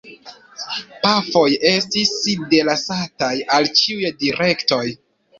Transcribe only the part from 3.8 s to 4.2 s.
ĉiuj